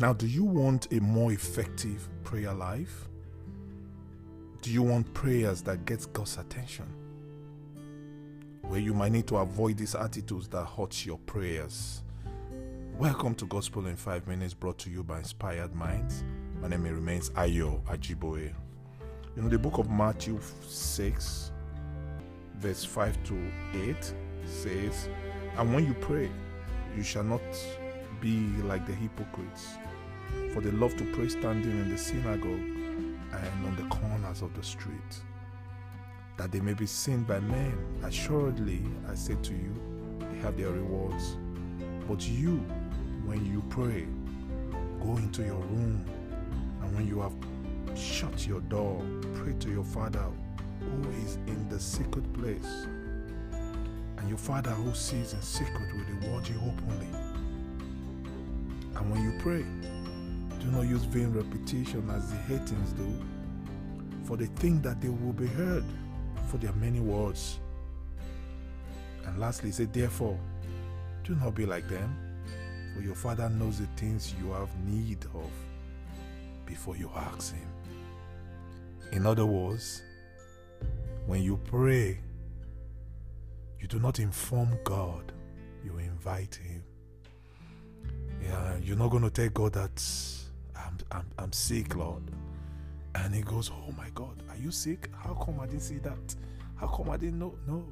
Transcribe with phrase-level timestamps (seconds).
[0.00, 3.06] Now, do you want a more effective prayer life?
[4.62, 6.86] Do you want prayers that gets God's attention?
[8.62, 12.02] Where you might need to avoid these attitudes that hurt your prayers.
[12.96, 16.24] Welcome to Gospel in 5 Minutes brought to you by Inspired Minds.
[16.62, 18.54] My name remains Ayo Ajiboye.
[19.36, 21.52] You know, the book of Matthew 6,
[22.56, 24.14] verse 5 to 8
[24.46, 25.10] says,
[25.58, 26.30] And when you pray,
[26.96, 27.42] you shall not
[28.22, 29.76] be like the hypocrites,
[30.52, 34.62] for they love to pray standing in the synagogue and on the corners of the
[34.62, 35.22] street,
[36.36, 37.72] that they may be seen by men.
[38.02, 39.74] Assuredly, I say to you,
[40.18, 41.36] they have their rewards.
[42.08, 42.56] But you,
[43.24, 44.06] when you pray,
[45.00, 46.04] go into your room,
[46.82, 47.34] and when you have
[47.96, 49.02] shut your door,
[49.34, 50.24] pray to your Father
[50.80, 52.86] who is in the secret place.
[54.16, 57.08] And your Father who sees in secret will reward you openly.
[58.96, 59.64] And when you pray,
[60.60, 63.12] do not use vain repetition as the heathens do,
[64.24, 65.84] for they think that they will be heard
[66.48, 67.58] for their many words.
[69.26, 70.38] And lastly, say, therefore,
[71.24, 72.16] do not be like them,
[72.94, 75.50] for your Father knows the things you have need of
[76.66, 77.68] before you ask Him.
[79.12, 80.02] In other words,
[81.26, 82.18] when you pray,
[83.78, 85.32] you do not inform God,
[85.84, 86.82] you invite Him.
[88.42, 90.00] Yeah, you're not going to tell God that
[91.12, 92.22] I'm, I'm, sick, Lord.
[93.14, 95.10] And He goes, Oh my God, are you sick?
[95.16, 96.34] How come I didn't see that?
[96.76, 97.54] How come I didn't know?
[97.66, 97.84] No.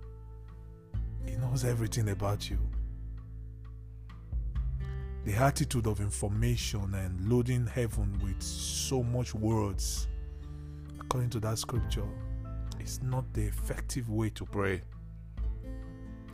[1.26, 2.58] He knows everything about you.
[5.24, 10.06] The attitude of information and loading heaven with so much words,
[10.98, 12.08] according to that scripture,
[12.80, 14.80] is not the effective way to pray.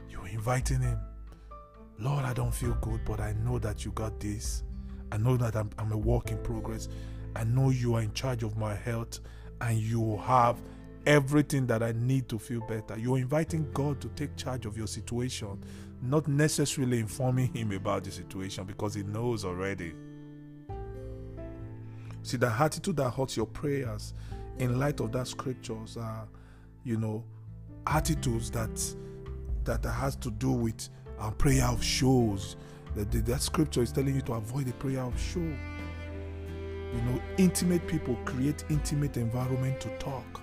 [0.09, 1.01] You're inviting Him.
[1.99, 4.62] Lord, I don't feel good, but I know that you got this.
[5.15, 6.89] I know that I'm, I'm a work in progress.
[7.37, 9.21] I know you are in charge of my health
[9.61, 10.61] and you have
[11.06, 12.99] everything that I need to feel better.
[12.99, 15.62] You're inviting God to take charge of your situation,
[16.03, 19.94] not necessarily informing Him about the situation because He knows already.
[22.22, 24.15] See, the attitude that hurts your prayers
[24.59, 26.27] in light of that scriptures are,
[26.83, 27.22] you know,
[27.87, 28.83] attitudes that
[29.62, 30.88] that has to do with
[31.21, 32.56] our prayer of shows.
[32.94, 35.41] That, that scripture is telling you to avoid the prayer of show.
[35.41, 40.41] You know, intimate people create intimate environment to talk.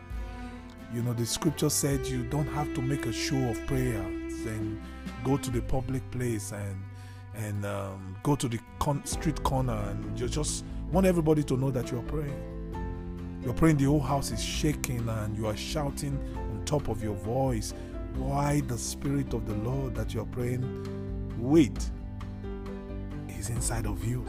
[0.93, 4.01] You know, the scripture said you don't have to make a show of prayer
[4.47, 4.81] and
[5.23, 6.83] go to the public place and
[7.35, 11.71] and um, go to the con- street corner and you just want everybody to know
[11.71, 13.39] that you are praying.
[13.41, 17.15] You're praying, the whole house is shaking and you are shouting on top of your
[17.15, 17.73] voice.
[18.15, 20.65] Why the Spirit of the Lord that you're praying
[21.39, 21.89] with
[23.41, 24.23] is inside of you,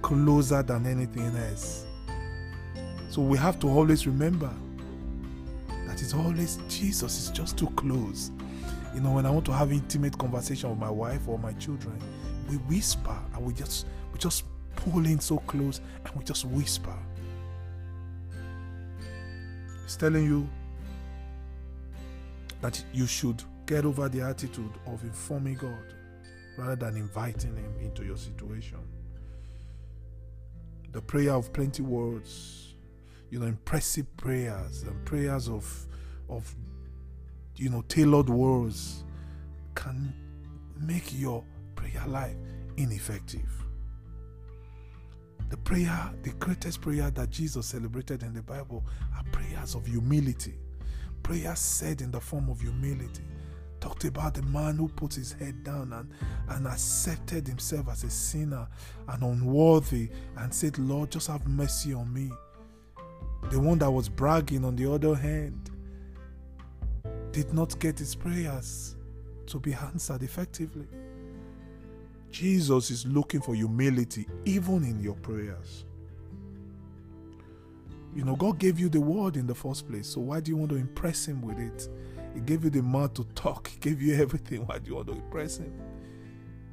[0.00, 1.84] closer than anything else.
[3.10, 4.50] So we have to always remember
[5.86, 8.30] that it's always Jesus is just too close.
[8.94, 11.98] You know, when I want to have intimate conversation with my wife or my children,
[12.48, 14.44] we whisper and we just we just
[14.76, 16.96] pull in so close and we just whisper.
[19.84, 20.48] It's telling you
[22.62, 25.84] that you should get over the attitude of informing God
[26.56, 28.78] rather than inviting Him into your situation.
[30.92, 32.74] The prayer of plenty words,
[33.30, 35.86] you know, impressive prayers and prayers of,
[36.28, 36.54] of,
[37.56, 39.04] you know, tailored words
[39.74, 40.12] can
[40.78, 41.42] make your
[41.74, 42.36] prayer life
[42.76, 43.48] ineffective.
[45.48, 48.84] The prayer, the greatest prayer that Jesus celebrated in the Bible
[49.16, 50.54] are prayers of humility.
[51.22, 53.22] Prayers said in the form of humility.
[53.82, 56.08] Talked about the man who put his head down and,
[56.50, 58.68] and accepted himself as a sinner
[59.08, 62.30] and unworthy and said, Lord, just have mercy on me.
[63.50, 65.68] The one that was bragging, on the other hand,
[67.32, 68.94] did not get his prayers
[69.46, 70.86] to be answered effectively.
[72.30, 75.86] Jesus is looking for humility even in your prayers.
[78.14, 80.56] You know, God gave you the word in the first place, so why do you
[80.56, 81.88] want to impress Him with it?
[82.34, 84.60] He gave you the mouth to talk, He gave you everything.
[84.66, 85.72] Why do you want to impress Him?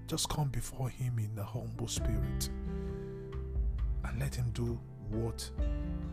[0.08, 2.50] Just come before Him in a humble spirit
[4.06, 4.80] and let Him do
[5.10, 5.50] what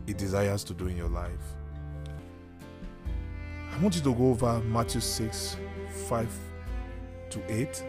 [0.06, 1.54] He desires to do in your life.
[3.72, 5.56] I want you to go over Matthew 6
[6.08, 6.28] 5
[7.30, 7.84] to 8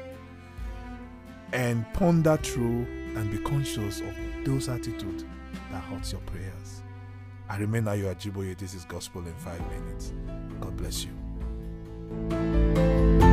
[1.53, 4.13] and ponder through and be conscious of
[4.43, 5.23] those attitudes
[5.71, 6.83] that hurts your prayers.
[7.49, 8.57] I remain Ayo Ajiboye.
[8.57, 10.13] This is Gospel in 5 minutes.
[10.59, 11.26] God bless you.
[12.09, 13.26] Música